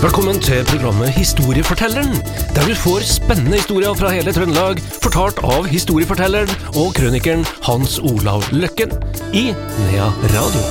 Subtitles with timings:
[0.00, 2.14] Velkommen til programmet Historiefortelleren,
[2.56, 6.48] der du får spennende historier fra hele Trøndelag, fortalt av historiefortelleren
[6.80, 8.94] og krønikeren Hans Olav Løkken
[9.36, 10.62] i Nea Radio.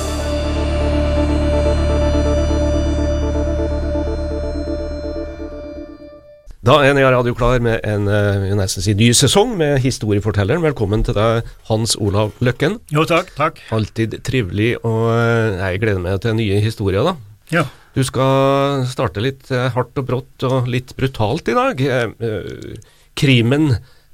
[6.66, 10.66] Da er Nea Radio klar med en eh, jeg nesten si, ny sesong med Historiefortelleren.
[10.66, 12.80] Velkommen til deg, Hans Olav Løkken.
[12.90, 13.30] Jo, takk.
[13.38, 13.62] takk.
[13.70, 17.14] Alltid trivelig, og eh, jeg gleder meg til nye historier, da.
[17.54, 17.70] Ja.
[17.96, 21.80] Du skal starte litt eh, hardt og brått og litt brutalt i dag.
[21.82, 23.72] Eh, eh, Krimen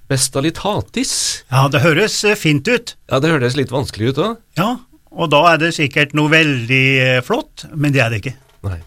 [0.08, 1.44] Bestalitatis.
[1.50, 2.94] ja, det høres fint ut.
[3.10, 4.36] Ja, det høres litt vanskelig ut òg.
[4.56, 4.70] Ja,
[5.12, 8.36] og da er det sikkert noe veldig flott, men det er det ikke.
[8.66, 8.80] Nei.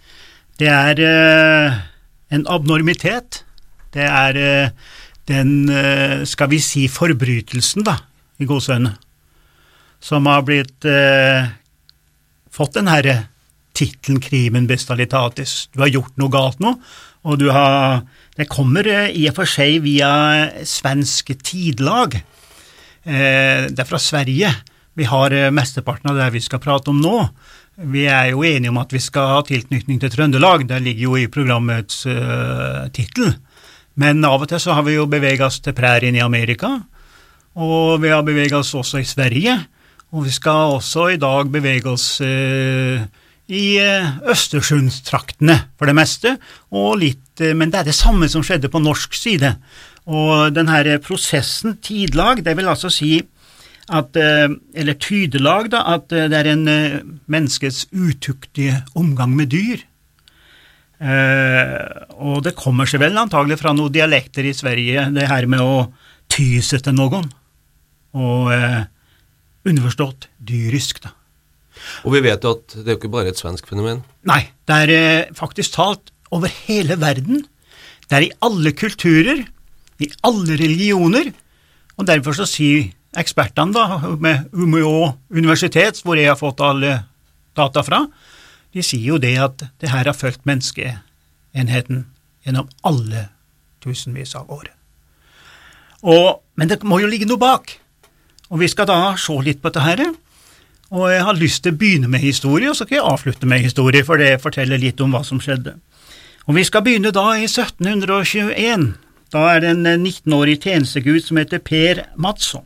[0.60, 1.02] Det er
[2.30, 3.44] en abnormitet.
[3.94, 4.40] Det er
[5.30, 5.52] den,
[6.30, 7.96] skal vi si, forbrytelsen, da,
[8.40, 8.94] i gåseøyne,
[10.04, 10.88] som har blitt
[12.54, 13.18] fått den herre
[13.78, 15.70] tittelen crimen bestalitatis.
[15.74, 16.76] Du har gjort noe galt nå,
[17.24, 18.06] og du har
[18.40, 22.14] Det kommer eh, i og for seg via svenske tidlag.
[23.04, 24.54] Eh, det er fra Sverige.
[24.96, 27.18] Vi har eh, mesteparten av det vi skal prate om nå.
[27.80, 31.14] Vi er jo enige om at vi skal ha tilknytning til Trøndelag, det ligger jo
[31.16, 33.38] i programmets uh, tittel.
[34.00, 36.74] Men av og til så har vi jo beveget oss til prærien i Amerika,
[37.56, 39.56] og vi har beveget oss også i Sverige,
[40.12, 43.08] og vi skal også i dag bevege oss eh,
[43.50, 46.36] i eh, Østersundstraktene for det meste,
[46.70, 49.56] og litt, eh, men det er det samme som skjedde på norsk side.
[50.10, 53.18] Og den her prosessen, tidlag, det vil altså si
[53.90, 56.66] at, eh, eller tydelag, da, at det er en
[57.26, 59.86] menneskets utuktige omgang med dyr.
[62.20, 65.86] Og det kommer seg vel antagelig fra noen dialekter i Sverige, det her med å
[66.28, 67.30] tyse til noen.
[68.20, 68.52] Og
[69.64, 71.16] underforstått dyrisk, da.
[72.06, 74.04] Og vi vet jo at det er jo ikke bare et svensk fenomen.
[74.30, 77.46] Nei, det er eh, faktisk talt over hele verden.
[78.10, 79.44] Det er i alle kulturer,
[80.00, 81.32] i alle religioner,
[82.00, 82.90] og derfor så sier
[83.20, 86.94] ekspertene da, med Umeå universitet, hvor jeg har fått alle
[87.58, 88.06] data fra,
[88.74, 92.04] de sier jo det at det her har fulgt menneskeenheten
[92.46, 93.28] gjennom alle
[93.84, 94.70] tusenvis av år.
[96.06, 97.74] Og, men det må jo ligge noe bak,
[98.50, 100.06] og vi skal da se litt på dette her.
[100.90, 103.62] Og jeg har lyst til å begynne med historie, og så kan jeg avslutte med
[103.62, 105.76] historie, for det forteller litt om hva som skjedde.
[106.50, 108.88] Og vi skal begynne da i 1721.
[109.30, 112.66] Da er det en 19-årig tjenestegud som heter Per Madsson,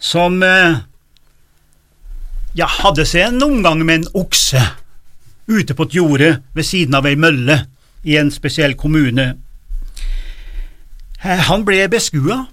[0.00, 0.78] som eh,
[2.56, 4.62] ja, hadde seg en omgang med en okse
[5.44, 7.58] ute på et jorde ved siden av ei mølle
[8.08, 9.34] i en spesiell kommune.
[11.20, 12.46] Eh, Han ble beskua,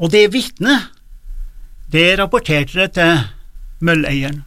[0.00, 0.91] og det vitnet
[1.92, 3.20] det rapporterte det til
[3.84, 4.42] mølleieren.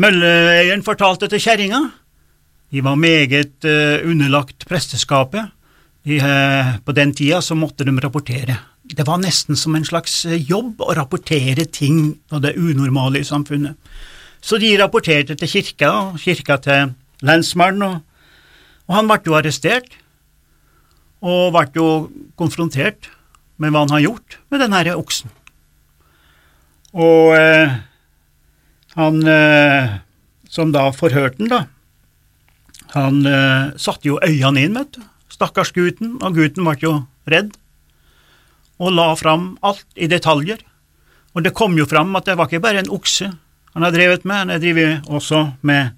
[0.00, 1.80] Mølleieren fortalte til kjerringa.
[2.70, 5.50] De var meget eh, underlagt presteskapet.
[6.06, 8.58] De, eh, på den tida så måtte de rapportere.
[8.90, 13.26] Det var nesten som en slags eh, jobb å rapportere ting og det unormale i
[13.26, 13.78] samfunnet.
[14.40, 16.94] Så de rapporterte til kirka, og kirka til
[17.26, 17.98] lensmannen, og,
[18.88, 19.98] og han ble jo arrestert.
[21.20, 21.90] Og ble jo
[22.40, 23.10] konfrontert
[23.60, 25.28] med hva han har gjort med den herre oksen.
[26.96, 27.76] Og eh,
[28.98, 29.98] han eh,
[30.50, 31.64] som da forhørte den, da,
[32.96, 36.94] han eh, satte jo øynene inn, vet du, stakkars gutten, og gutten ble jo
[37.30, 37.52] redd,
[38.80, 40.64] og la fram alt i detaljer.
[41.36, 43.28] Og det kom jo fram at det var ikke bare en okse
[43.70, 45.92] han har drevet med, han har drevet også med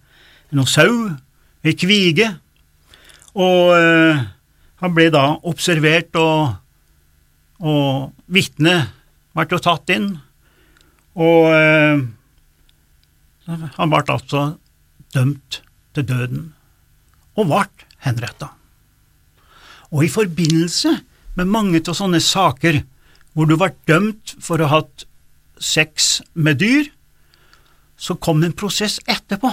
[0.52, 1.08] noe sau,
[1.64, 2.28] ei kvige,
[3.32, 4.20] og eh,
[4.82, 6.52] han ble da observert, og,
[7.64, 8.92] og vitnet
[9.32, 10.10] ble jo tatt inn,
[11.18, 12.02] og eh,
[13.48, 14.42] han ble altså
[15.12, 15.60] dømt
[15.92, 16.44] til døden,
[17.36, 17.64] og ble
[18.06, 18.52] henretta.
[19.92, 20.94] Og i forbindelse
[21.36, 22.82] med mange av sånne saker
[23.32, 25.04] hvor du ble dømt for å ha hatt
[25.62, 26.88] sex med dyr,
[27.96, 29.52] så kom en prosess etterpå.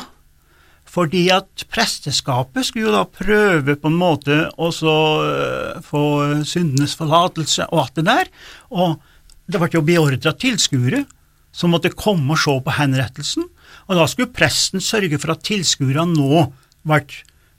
[0.89, 6.03] Fordi at presteskapet skulle jo da prøve på en måte å øh, få
[6.50, 8.31] syndenes forlatelse og alt det der,
[8.73, 8.97] og
[9.45, 11.03] det ble jo beordra tilskuere
[11.51, 13.48] som måtte komme og se på henrettelsen,
[13.90, 16.46] og da skulle presten sørge for at tilskuerne nå
[16.88, 17.01] ble,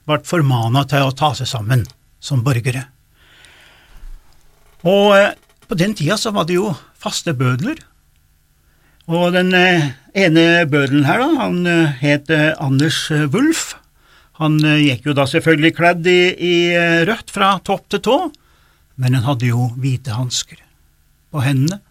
[0.07, 1.85] ble formana til å ta seg sammen
[2.23, 2.87] som borgere.
[4.87, 5.33] Og eh,
[5.69, 6.71] på den tida så var det jo
[7.01, 7.81] faste bødler,
[9.11, 13.75] og den eh, ene bødelen her, da, han eh, het eh, Anders Wulf.
[14.41, 16.55] Han gikk jo da selvfølgelig kledd i, i
[17.05, 18.15] rødt fra topp til tå,
[18.97, 20.63] men han hadde jo hvite hansker
[21.31, 21.83] på hendene,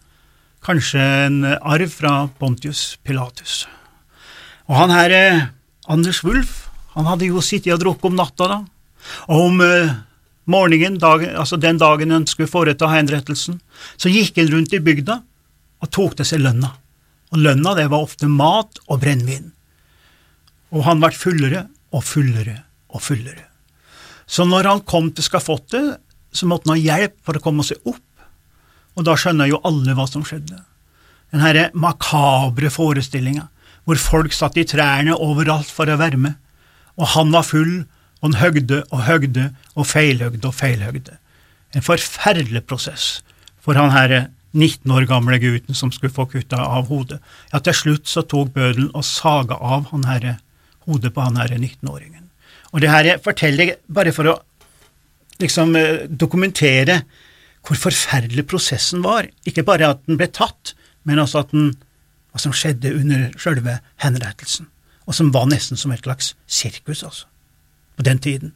[0.64, 3.64] kanskje en arv fra Pontius Pilatus.
[4.68, 5.46] Og han her, eh,
[5.88, 6.66] Anders Wulf,
[6.96, 8.64] Han hadde jo sittet og drukket om natta, da.
[9.30, 9.92] Og om eh,
[10.50, 13.60] morgenen, dagen, altså den dagen han skulle foreta henrettelsen,
[13.96, 15.20] så gikk han rundt i bygda
[15.80, 16.72] og tok til seg lønna.
[17.30, 19.52] Og lønna, det var ofte mat og brennevin.
[20.74, 22.56] Og han ble fullere og fullere
[22.90, 23.46] og fullere.
[24.26, 25.98] Så når han kom til skafottet,
[26.34, 28.02] så måtte han ha hjelp for å komme seg opp,
[29.00, 30.58] og da skjønner jo alle hva som skjedde.
[31.32, 33.46] Den herre makabre forestillinga,
[33.88, 36.36] hvor folk satt i trærne overalt for å være med,
[37.00, 37.86] og han var full,
[38.20, 41.16] og han høgde og høgde og feilhøgde og feilhøgde.
[41.72, 43.22] En forferdelig prosess
[43.64, 47.20] for han herre 19 år gamle gutten som skulle få kutta av hodet.
[47.54, 50.36] Ja, til slutt så tok bødelen og saga av han herre
[50.88, 52.26] hodet på han herre 19-åringen.
[52.74, 54.36] Og det her forteller jeg bare for å
[55.40, 57.00] liksom eh, dokumentere
[57.66, 59.28] hvor forferdelig prosessen var.
[59.46, 60.74] Ikke bare at den ble tatt,
[61.04, 61.74] men også at den,
[62.32, 64.68] hva som skjedde under sjølve henrettelsen,
[65.06, 67.26] og som var nesten som et slags sirkus, altså,
[67.98, 68.52] på den tiden.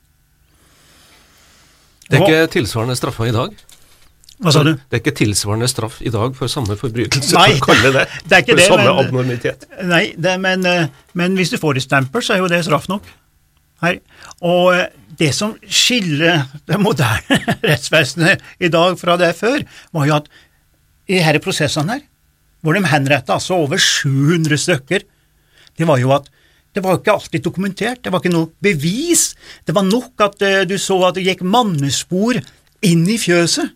[2.10, 3.54] Det er ikke tilsvarende straffa i dag?
[4.44, 4.72] Hva sa du?
[4.74, 8.02] Det er ikke tilsvarende straff i dag for samme forbrytelse, Nei, for å kalle det,
[8.28, 9.66] det er ikke for det, samme men- abnormitet.
[9.88, 12.88] Nei, det, men, eh, men hvis du får et stempel, så er jo det straff
[12.90, 13.06] nok.
[13.84, 14.00] Her.
[14.42, 14.88] Og eh,
[15.19, 17.38] det som skiller det moderne
[17.69, 19.62] rettsvesenet i dag fra det før,
[19.94, 20.31] var jo at
[21.04, 22.06] i disse prosessene her,
[22.64, 25.04] hvor de henretta altså over 700 stykker,
[25.76, 26.31] det var jo at
[26.75, 29.28] det var ikke alltid dokumentert, det var ikke noe bevis.
[29.62, 32.40] Det var nok at eh, du så at det gikk mannespor
[32.84, 33.70] inn i fjøset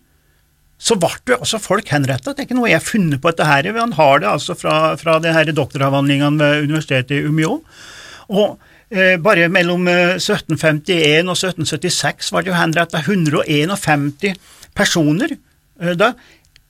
[0.79, 2.31] så ble det altså folk henrettet.
[2.31, 3.67] Det er ikke noe jeg har funnet på dette her.
[3.75, 7.59] Han har det altså fra, fra det her doktoravhandlingene ved universitetet i Umeå.
[8.31, 8.55] Og
[9.21, 14.39] bare mellom eh, 1751 og 1776 var det jo henrettet 151
[14.77, 16.13] personer eh, da,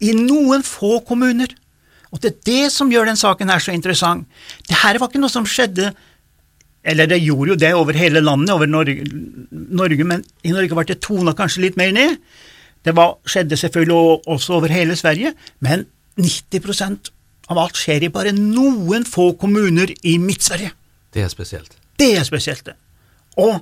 [0.04, 1.54] i noen få kommuner.
[2.12, 4.28] Og det er det som gjør den saken her så interessant.
[4.68, 5.94] Det her var ikke noe som skjedde
[6.90, 9.04] eller det gjorde jo det over hele landet, over Norge,
[9.52, 12.16] Norge men i Norge ble det tona kanskje litt mer ned.
[12.88, 15.84] Det var, skjedde selvfølgelig også over hele Sverige, men
[16.20, 17.12] 90%
[17.52, 20.72] av alt skjer i bare noen få kommuner i Midt-Sverige.
[21.14, 21.79] Det er spesielt.
[22.00, 22.78] Det er spesielt, det.
[23.40, 23.60] Og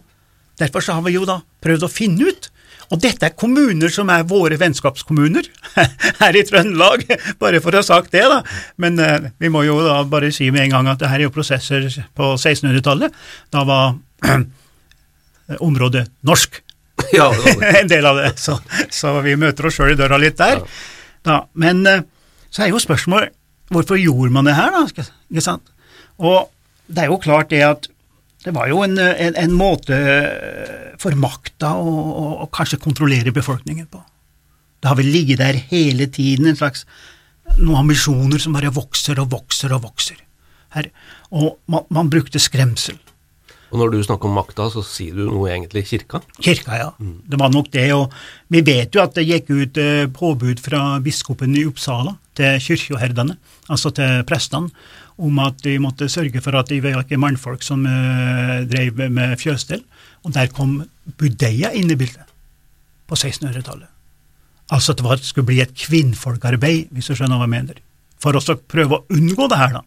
[0.60, 2.50] derfor så har vi jo da prøvd å finne ut,
[2.88, 5.50] og dette er kommuner som er våre vennskapskommuner
[6.22, 7.04] her i Trøndelag,
[7.42, 8.40] bare for å ha sagt det, da.
[8.80, 11.28] Men eh, vi må jo da bare si med en gang at det her er
[11.28, 13.18] jo prosesser på 1600-tallet.
[13.52, 13.98] Da var
[15.68, 16.62] området norsk
[17.18, 17.28] Ja,
[17.82, 18.58] en del av det, så,
[18.90, 20.64] så vi møter oss sjøl i døra litt der.
[21.28, 22.06] Da, men eh,
[22.50, 23.36] så er jo spørsmålet
[23.74, 24.86] hvorfor gjorde man det her, da?
[24.88, 25.68] Ikke sant?
[26.18, 26.48] Og
[26.88, 27.90] det er jo klart det at
[28.48, 33.34] det var jo en, en, en måte eh, for makta å, å, å kanskje kontrollere
[33.36, 34.00] befolkningen på.
[34.80, 36.86] Det har vel ligget der hele tiden en slags
[37.58, 40.20] noen ambisjoner som bare vokser og vokser og vokser.
[40.76, 40.90] Her.
[41.32, 42.98] Og man, man brukte skremsel.
[43.68, 46.22] Og når du snakker om makta, så sier du noe egentlig kirka?
[46.40, 46.92] Kirka, ja.
[47.00, 47.88] Det var nok det.
[47.96, 48.14] Og
[48.54, 53.36] vi vet jo at det gikk ut eh, påbud fra biskopen i Uppsala til kirkeherdene,
[53.68, 54.72] altså til prestene,
[55.18, 59.36] om at de måtte sørge for at de var ikke mannfolk som eh, drev med
[59.42, 59.84] fjøsstell.
[60.24, 60.80] Og der kom
[61.20, 62.24] budeia inn i bildet
[63.08, 63.92] på 1600-tallet.
[64.72, 67.84] Altså at det var, skulle bli et kvinnfolkarbeid, hvis du skjønner hva jeg mener.
[68.24, 69.86] For også å prøve å unngå det her, da.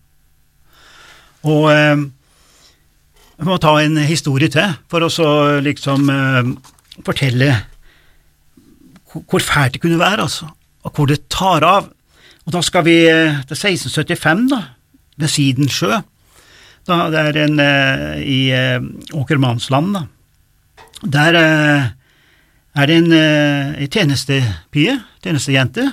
[1.49, 2.09] Og eh,
[3.41, 5.09] jeg må ta en historie til, for å
[5.65, 6.51] liksom eh,
[7.07, 7.51] fortelle
[9.11, 10.51] hvor- fælt det kunne være, altså,
[10.85, 11.89] og hvor det tar av.
[12.47, 14.61] Og da skal vi eh, til 1675, da,
[15.21, 16.01] ved Sidensjø.
[16.89, 18.41] Da, det er en eh, i
[19.17, 20.05] Åkermannsland, da.
[21.01, 25.87] Der er det en, en tjenestepie, tjenestejente,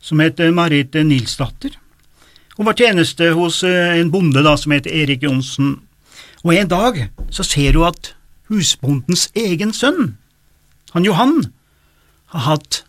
[0.00, 1.74] som heter Marit Nilsdatter.
[2.54, 5.80] Hun var tjeneste hos en bonde da, som heter Erik Johnsen.
[6.44, 8.12] Og en dag så ser hun at
[8.48, 10.18] husbondens egen sønn,
[10.92, 11.38] han Johan,
[12.34, 12.82] har hatt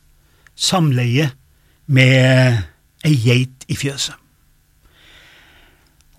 [0.55, 1.29] samleie
[1.87, 2.59] med
[3.05, 4.15] ei geit i fjøset.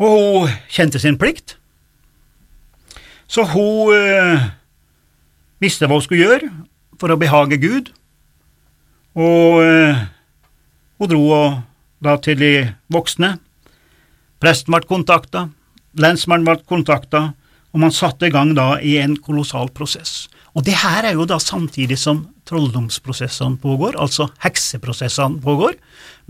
[0.01, 1.59] Og hun kjente sin plikt,
[3.29, 4.49] så hun øh,
[5.61, 6.51] visste hva hun skulle gjøre
[7.01, 7.93] for å behage Gud,
[9.17, 10.05] og øh,
[11.01, 11.41] hun dro
[12.05, 12.53] da til de
[12.93, 13.37] voksne.
[14.41, 15.49] Presten ble kontakta,
[16.01, 17.31] lensmannen ble kontakta,
[17.73, 20.27] og man satte i gang da i en kolossal prosess.
[20.57, 25.75] Og det her er jo da samtidig som trolldomsprosessene pågår, altså hekseprosessene pågår,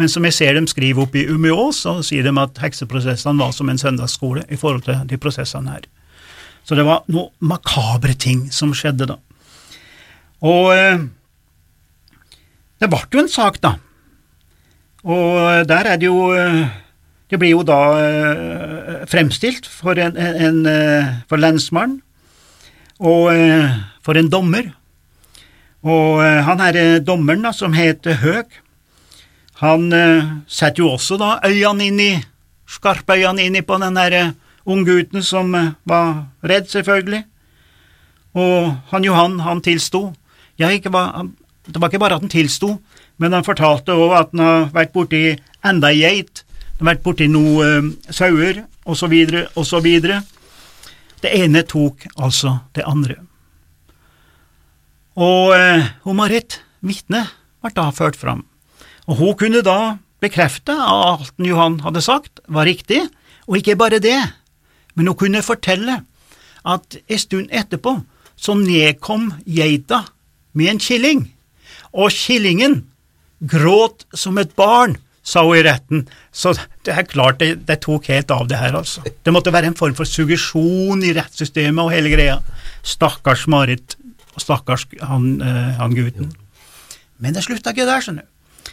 [0.01, 3.53] men som jeg ser dem skrive opp i Umeå, så sier de at hekseprosessene var
[3.55, 5.87] som en søndagsskole i forhold til de prosessene her.
[6.67, 9.21] Så det var noe makabre ting som skjedde da.
[10.43, 11.05] Og eh,
[12.83, 13.77] det ble jo en sak, da.
[15.07, 16.67] Og der er det jo eh,
[17.27, 22.01] Det blir jo da eh, fremstilt for, en, en, en, eh, for lensmannen
[23.03, 23.73] og eh,
[24.07, 24.71] for en dommer.
[25.87, 28.61] Og eh, han herre dommeren, da, som het Høg,
[29.61, 32.13] han eh, setter jo også da øynene inn i,
[32.67, 34.23] skarpe øynene inn i på den herre
[34.67, 37.25] unggutten som eh, var redd, selvfølgelig.
[38.37, 40.11] Og han Johan, han tilsto.
[40.61, 41.27] Ja, var,
[41.67, 42.77] det var ikke bare at han tilsto,
[43.19, 45.23] men han fortalte òg at han har vært borti
[45.67, 46.46] enda ei geit,
[46.77, 49.15] han har vært borti noen uh, sauer, osv.,
[49.57, 49.87] osv.
[51.23, 53.17] Det ene tok altså det andre.
[55.17, 57.33] Og uh, hun Marit, vitnet,
[57.65, 58.45] ble da ført fram,
[59.09, 63.01] og hun kunne da bekrefte at alt Johan hadde sagt, var riktig,
[63.49, 64.19] og ikke bare det,
[64.95, 66.03] men hun kunne fortelle
[66.67, 67.95] at en stund etterpå
[68.37, 70.03] så nedkom geita
[70.53, 71.25] med en killing,
[71.97, 72.83] og killingen
[73.41, 76.05] gråt som et barn, sa hun i retten.
[76.31, 76.55] Så
[76.87, 79.03] det er klart, det, det, tok helt av, det her, altså.
[79.05, 82.39] Det måtte være en form for suggesjon i rettssystemet og hele greia.
[82.87, 83.99] Stakkars Marit,
[84.37, 86.31] og stakkars han, uh, han gutten.
[87.19, 88.73] Men det slutta ikke der, skjønner du.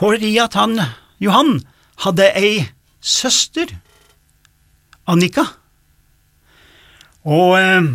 [0.00, 0.78] Fordi at han,
[1.20, 1.58] Johan,
[2.06, 2.64] hadde ei
[3.04, 3.74] søster,
[5.10, 5.44] Annika.
[7.28, 7.90] Og uh,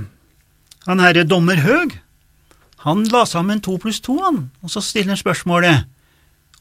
[0.86, 1.98] han herre dommer Høg,
[2.86, 5.95] han la sammen to pluss to, han, og så stiller han spørsmålet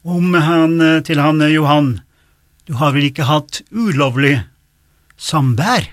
[0.05, 1.99] om han eh, til han eh, Johan,
[2.69, 4.37] du har vel ikke hatt ulovlig
[5.17, 5.89] samvær?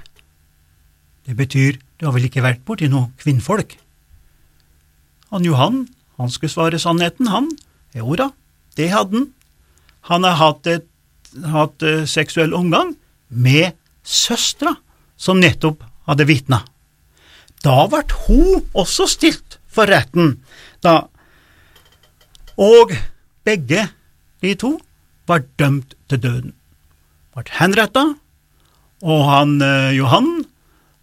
[1.26, 3.76] Det betyr, du har vel ikke vært borti noe kvinnfolk?
[5.32, 5.86] Han Johan,
[6.20, 7.48] han skulle svare sannheten, han.
[7.96, 8.32] Jo da,
[8.76, 9.30] det hadde han.
[10.10, 10.88] Han har hatt, et,
[11.46, 12.96] hatt uh, seksuell omgang
[13.30, 14.74] med søstera,
[15.16, 16.58] som nettopp hadde vitna.
[17.62, 20.40] Da ble hun også stilt for retten,
[20.82, 21.06] da.
[22.58, 22.90] Og
[23.46, 23.86] begge
[24.42, 24.76] de to
[25.30, 26.54] var dømt til døden.
[27.32, 28.04] Ble henretta,
[29.02, 30.42] og han eh, Johan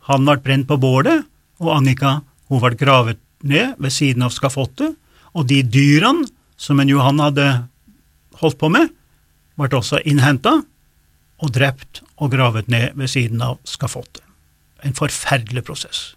[0.10, 1.26] han ble brent på bålet,
[1.62, 2.20] og Annika
[2.50, 4.96] hun ble gravet ned ved siden av skafottet,
[5.38, 6.26] og de dyrene
[6.60, 7.46] som en Johan hadde
[8.42, 8.90] holdt på med,
[9.60, 10.60] ble også innhenta
[11.40, 14.24] og drept og gravet ned ved siden av skafottet.
[14.84, 16.14] En forferdelig prosess.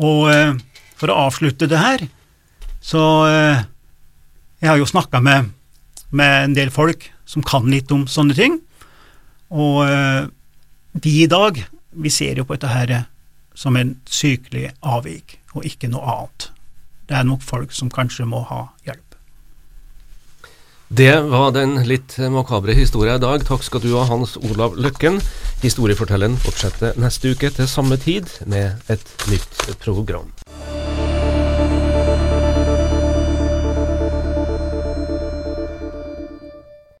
[0.00, 0.54] Og eh,
[0.98, 2.06] for å avslutte det her,
[2.80, 3.66] så eh,
[4.60, 5.52] Jeg har jo snakka med
[6.10, 8.58] med en del folk som kan litt om sånne ting.
[9.50, 10.30] Og eh,
[11.02, 11.58] vi i dag,
[11.90, 12.94] vi ser jo på dette her
[13.54, 16.50] som en sykelig avvik, og ikke noe annet.
[17.10, 19.06] Det er nok folk som kanskje må ha hjelp.
[20.90, 23.44] Det var den litt makabre historia i dag.
[23.46, 25.20] Takk skal du ha, Hans Olav Løkken.
[25.62, 30.32] Historiefortelleren fortsetter neste uke til samme tid med et nytt program.